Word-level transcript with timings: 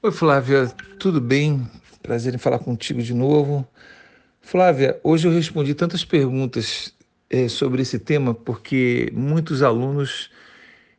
Oi, 0.00 0.12
Flávia, 0.12 0.68
tudo 1.00 1.20
bem? 1.20 1.68
Prazer 2.00 2.32
em 2.32 2.38
falar 2.38 2.60
contigo 2.60 3.02
de 3.02 3.12
novo. 3.12 3.66
Flávia, 4.40 5.00
hoje 5.02 5.26
eu 5.26 5.32
respondi 5.32 5.74
tantas 5.74 6.04
perguntas 6.04 6.94
eh, 7.28 7.48
sobre 7.48 7.82
esse 7.82 7.98
tema 7.98 8.32
porque 8.32 9.10
muitos 9.12 9.60
alunos 9.60 10.30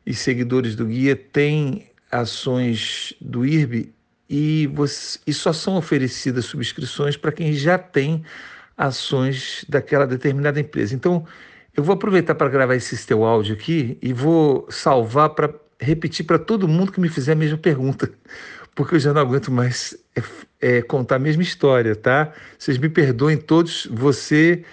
e 0.04 0.12
seguidores 0.12 0.76
do 0.76 0.84
guia 0.84 1.16
têm 1.16 1.86
ações 2.12 3.14
do 3.22 3.46
IRB 3.46 3.90
e, 4.28 4.66
você, 4.66 5.18
e 5.26 5.32
só 5.32 5.50
são 5.50 5.78
oferecidas 5.78 6.44
subscrições 6.44 7.16
para 7.16 7.32
quem 7.32 7.54
já 7.54 7.78
tem 7.78 8.22
ações 8.76 9.64
daquela 9.66 10.06
determinada 10.06 10.60
empresa. 10.60 10.94
Então, 10.94 11.24
eu 11.74 11.82
vou 11.82 11.94
aproveitar 11.94 12.34
para 12.34 12.50
gravar 12.50 12.76
esse 12.76 13.06
teu 13.06 13.24
áudio 13.24 13.54
aqui 13.54 13.96
e 14.02 14.12
vou 14.12 14.66
salvar 14.70 15.30
para 15.30 15.54
repetir 15.80 16.26
para 16.26 16.38
todo 16.38 16.68
mundo 16.68 16.92
que 16.92 17.00
me 17.00 17.08
fizer 17.08 17.32
a 17.32 17.36
mesma 17.36 17.56
pergunta, 17.56 18.12
porque 18.74 18.94
eu 18.94 19.00
já 19.00 19.12
não 19.12 19.20
aguento 19.20 19.50
mais 19.50 19.96
é, 20.14 20.22
é, 20.60 20.82
contar 20.82 21.16
a 21.16 21.18
mesma 21.18 21.42
história, 21.42 21.94
tá? 21.94 22.32
Vocês 22.58 22.78
me 22.78 22.88
perdoem 22.88 23.36
todos, 23.36 23.86
você, 23.90 24.64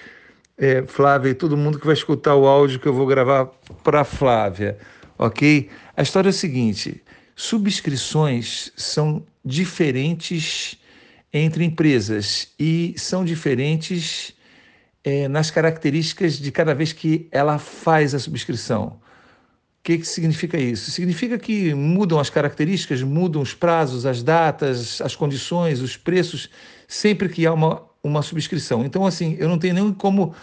é, 0.58 0.84
Flávia 0.88 1.32
e 1.32 1.34
todo 1.34 1.58
mundo 1.58 1.80
que 1.80 1.86
vai 1.86 1.94
escutar 1.94 2.36
o 2.36 2.48
áudio 2.48 2.80
que 2.80 2.88
eu 2.88 2.94
vou 2.94 3.06
gravar 3.06 3.48
para 3.84 4.04
Flávia, 4.04 4.78
ok? 5.18 5.70
A 5.96 6.02
história 6.02 6.30
é 6.30 6.32
a 6.32 6.34
seguinte: 6.34 7.04
subscrições 7.36 8.72
são 8.76 9.26
diferentes 9.44 10.78
entre 11.32 11.64
empresas 11.64 12.50
e 12.60 12.94
são 12.98 13.24
diferentes 13.24 14.34
é, 15.04 15.28
nas 15.28 15.52
características 15.52 16.38
de 16.38 16.52
cada 16.52 16.74
vez 16.74 16.92
que 16.94 17.28
ela 17.32 17.58
faz 17.58 18.14
a 18.14 18.20
subscrição 18.20 19.00
que, 19.88 20.00
que 20.00 20.06
significa 20.06 20.60
isso? 20.60 20.92
Significa 20.92 21.40
que 21.40 21.74
mudam 21.74 22.20
as 22.20 22.30
características, 22.30 23.02
mudam 23.02 23.42
os 23.42 23.54
prazos, 23.54 24.06
as 24.06 24.22
datas, 24.22 25.00
as 25.00 25.16
condições, 25.16 25.80
os 25.80 25.96
preços, 25.96 26.50
sempre 26.86 27.30
que 27.30 27.46
há 27.46 27.54
uma, 27.54 27.82
uma 28.04 28.22
subscrição. 28.22 28.84
Então, 28.84 29.06
assim, 29.06 29.38
eu 29.40 29.48
não 29.48 29.58
tenho 29.58 29.76
nem 29.76 29.94
como 29.94 30.36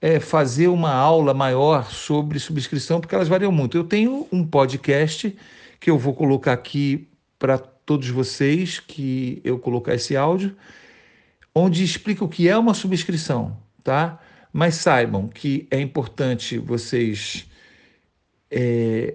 é, 0.00 0.18
fazer 0.18 0.68
uma 0.68 0.94
aula 0.94 1.34
maior 1.34 1.90
sobre 1.90 2.38
subscrição, 2.38 2.98
porque 2.98 3.14
elas 3.14 3.28
variam 3.28 3.52
muito. 3.52 3.76
Eu 3.76 3.84
tenho 3.84 4.26
um 4.32 4.42
podcast 4.42 5.36
que 5.78 5.90
eu 5.90 5.98
vou 5.98 6.14
colocar 6.14 6.54
aqui 6.54 7.06
para 7.38 7.58
todos 7.58 8.08
vocês, 8.08 8.80
que 8.80 9.42
eu 9.44 9.58
colocar 9.58 9.94
esse 9.94 10.16
áudio, 10.16 10.56
onde 11.54 11.84
explica 11.84 12.24
o 12.24 12.28
que 12.30 12.48
é 12.48 12.56
uma 12.56 12.72
subscrição, 12.72 13.58
tá? 13.84 14.18
Mas 14.50 14.76
saibam 14.76 15.28
que 15.28 15.68
é 15.70 15.78
importante 15.78 16.56
vocês 16.56 17.46
é, 18.50 19.14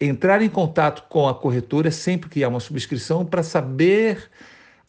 entrar 0.00 0.42
em 0.42 0.48
contato 0.48 1.04
com 1.08 1.28
a 1.28 1.34
corretora 1.34 1.90
sempre 1.90 2.28
que 2.28 2.42
há 2.42 2.48
uma 2.48 2.60
subscrição 2.60 3.24
para 3.24 3.42
saber 3.42 4.30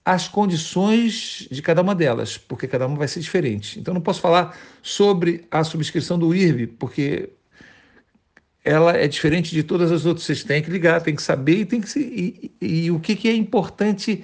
as 0.05 0.27
condições 0.27 1.47
de 1.49 1.61
cada 1.61 1.81
uma 1.81 1.95
delas, 1.95 2.37
porque 2.37 2.67
cada 2.67 2.85
uma 2.87 2.97
vai 2.97 3.07
ser 3.07 3.21
diferente. 3.21 3.79
Então, 3.79 3.93
não 3.93 4.01
posso 4.01 4.19
falar 4.19 4.57
sobre 4.81 5.45
a 5.49 5.63
subscrição 5.63 6.19
do 6.19 6.35
IRB, 6.35 6.67
porque 6.67 7.29
ela 8.65 8.97
é 8.97 9.07
diferente 9.07 9.51
de 9.51 9.63
todas 9.63 9.91
as 9.91 10.05
outras. 10.05 10.25
Vocês 10.25 10.43
têm 10.43 10.61
que 10.61 10.69
ligar, 10.69 11.01
têm 11.01 11.15
que 11.15 11.23
saber 11.23 11.59
e, 11.59 11.65
tem 11.65 11.79
que 11.79 11.89
se, 11.89 11.99
e, 11.99 12.51
e, 12.59 12.85
e 12.85 12.91
o 12.91 12.99
que, 12.99 13.15
que 13.15 13.29
é 13.29 13.33
importante 13.33 14.23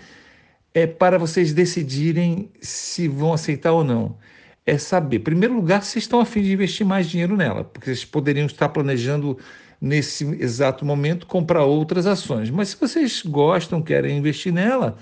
é 0.74 0.86
para 0.86 1.18
vocês 1.18 1.54
decidirem 1.54 2.52
se 2.62 3.08
vão 3.08 3.34
aceitar 3.34 3.72
ou 3.72 3.84
não. 3.84 4.18
É 4.70 4.78
saber, 4.78 5.18
em 5.18 5.22
primeiro 5.22 5.56
lugar, 5.56 5.84
se 5.84 5.98
estão 5.98 6.20
a 6.20 6.26
fim 6.26 6.44
de 6.44 6.54
investir 6.54 6.86
mais 6.86 7.10
dinheiro 7.10 7.36
nela, 7.36 7.64
porque 7.64 7.88
vocês 7.88 8.06
poderiam 8.06 8.46
estar 8.46 8.70
planejando 8.70 9.36
nesse 9.82 10.24
exato 10.40 10.86
momento 10.86 11.26
comprar 11.26 11.64
outras 11.64 12.06
ações. 12.06 12.52
Mas 12.52 12.70
se 12.70 12.78
vocês 12.80 13.24
gostam, 13.24 13.82
querem 13.82 14.18
investir 14.18 14.54
nela, 14.54 14.96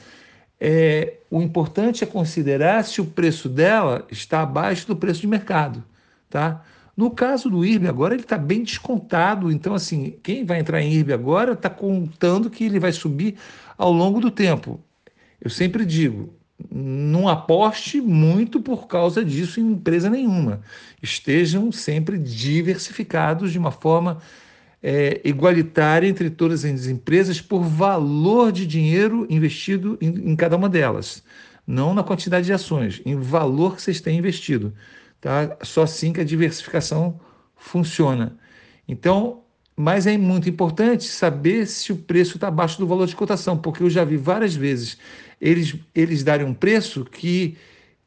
é, 0.57 1.15
o 1.29 1.41
importante 1.41 2.01
é 2.01 2.07
considerar 2.07 2.85
se 2.85 3.01
o 3.01 3.05
preço 3.05 3.49
dela 3.49 4.07
está 4.09 4.41
abaixo 4.41 4.87
do 4.87 4.95
preço 4.95 5.19
de 5.19 5.27
mercado, 5.27 5.83
tá? 6.29 6.63
No 6.95 7.11
caso 7.11 7.49
do 7.49 7.65
IRB 7.65 7.89
agora 7.89 8.13
ele 8.13 8.23
está 8.23 8.37
bem 8.37 8.63
descontado, 8.63 9.51
então 9.51 9.73
assim 9.73 10.17
quem 10.23 10.45
vai 10.45 10.59
entrar 10.59 10.81
em 10.81 10.93
IRB 10.93 11.11
agora 11.11 11.51
está 11.51 11.69
contando 11.69 12.49
que 12.49 12.63
ele 12.63 12.79
vai 12.79 12.93
subir 12.93 13.35
ao 13.77 13.91
longo 13.91 14.21
do 14.21 14.31
tempo. 14.31 14.79
Eu 15.41 15.49
sempre 15.49 15.85
digo, 15.85 16.33
não 16.71 17.27
aposte 17.27 18.01
muito 18.01 18.59
por 18.59 18.87
causa 18.87 19.23
disso 19.23 19.59
em 19.59 19.71
empresa 19.71 20.09
nenhuma. 20.09 20.61
Estejam 21.01 21.71
sempre 21.71 22.17
diversificados 22.17 23.51
de 23.51 23.59
uma 23.59 23.71
forma 23.71 24.19
é, 24.81 25.21
igualitária 25.23 26.07
entre 26.07 26.29
todas 26.29 26.65
as 26.65 26.87
empresas 26.87 27.41
por 27.41 27.63
valor 27.63 28.51
de 28.51 28.65
dinheiro 28.65 29.27
investido 29.29 29.97
em, 30.01 30.31
em, 30.31 30.35
cada 30.35 30.55
uma 30.55 30.69
delas, 30.69 31.23
não 31.65 31.93
na 31.93 32.03
quantidade 32.03 32.45
de 32.45 32.53
ações, 32.53 33.01
em 33.05 33.15
valor 33.15 33.75
que 33.75 33.81
vocês 33.81 34.01
têm 34.01 34.17
investido. 34.17 34.73
Tá? 35.21 35.57
Só 35.61 35.83
assim 35.83 36.13
que 36.13 36.21
a 36.21 36.25
diversificação 36.25 37.19
funciona. 37.55 38.37
Então, 38.87 39.43
mas 39.79 40.07
é 40.07 40.17
muito 40.17 40.49
importante 40.49 41.03
saber 41.03 41.67
se 41.67 41.93
o 41.93 41.95
preço 41.95 42.37
está 42.37 42.47
abaixo 42.47 42.79
do 42.79 42.87
valor 42.87 43.05
de 43.05 43.15
cotação, 43.15 43.55
porque 43.55 43.83
eu 43.83 43.89
já 43.89 44.03
vi 44.03 44.17
várias 44.17 44.55
vezes 44.55 44.97
eles, 45.39 45.75
eles 45.93 46.23
darem 46.23 46.45
um 46.45 46.53
preço 46.53 47.05
que 47.05 47.55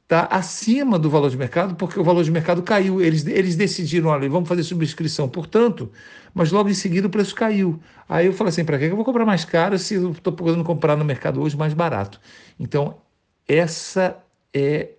está 0.03 0.25
acima 0.25 0.99
do 0.99 1.09
valor 1.09 1.31
de 1.31 1.37
mercado, 1.37 1.77
porque 1.77 1.99
o 1.99 2.03
valor 2.03 2.25
de 2.25 2.31
mercado 2.33 2.61
caiu. 2.63 3.01
Eles, 3.01 3.25
eles 3.25 3.55
decidiram, 3.55 4.09
olha, 4.09 4.29
vamos 4.29 4.49
fazer 4.49 4.65
subscrição, 4.65 5.29
portanto, 5.29 5.91
mas 6.35 6.51
logo 6.51 6.69
em 6.69 6.75
seguida 6.75 7.07
o 7.07 7.11
preço 7.11 7.35
caiu. 7.37 7.81
Aí 8.09 8.27
eu 8.27 8.33
falei 8.33 8.49
assim, 8.49 8.65
para 8.65 8.77
que 8.77 8.87
eu 8.87 8.97
vou 8.97 9.05
comprar 9.05 9.25
mais 9.25 9.45
caro 9.45 9.79
se 9.79 9.95
eu 9.95 10.11
estou 10.11 10.33
podendo 10.33 10.65
comprar 10.65 10.97
no 10.97 11.05
mercado 11.05 11.41
hoje 11.41 11.57
mais 11.57 11.73
barato? 11.73 12.21
Então, 12.59 12.99
essa 13.47 14.19
é, 14.53 14.91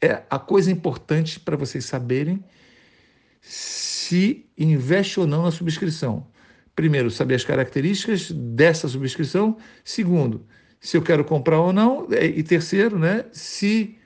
é 0.00 0.22
a 0.28 0.38
coisa 0.40 0.72
importante 0.72 1.38
para 1.38 1.56
vocês 1.56 1.84
saberem 1.84 2.42
se 3.42 4.46
investe 4.56 5.18
ou 5.18 5.26
não 5.26 5.42
na 5.42 5.50
subscrição. 5.50 6.26
Primeiro, 6.74 7.10
saber 7.10 7.34
as 7.34 7.44
características 7.44 8.30
dessa 8.30 8.88
subscrição. 8.88 9.58
Segundo, 9.84 10.46
se 10.80 10.96
eu 10.96 11.02
quero 11.02 11.24
comprar 11.24 11.60
ou 11.60 11.72
não. 11.72 12.08
E 12.10 12.42
terceiro, 12.42 12.98
né, 12.98 13.26
se 13.32 13.98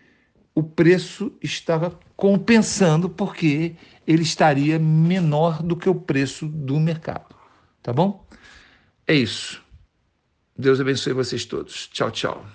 o 0.54 0.62
preço 0.62 1.30
estava 1.42 1.96
compensando, 2.16 3.10
porque 3.10 3.76
ele 4.06 4.22
estaria 4.22 4.78
menor 4.78 5.62
do 5.62 5.76
que 5.76 5.88
o 5.88 5.94
preço 5.94 6.46
do 6.46 6.80
mercado. 6.80 7.36
Tá 7.82 7.92
bom? 7.92 8.26
É 9.06 9.14
isso. 9.14 9.62
Deus 10.58 10.80
abençoe 10.80 11.12
vocês 11.12 11.44
todos. 11.44 11.88
Tchau, 11.88 12.10
tchau. 12.10 12.46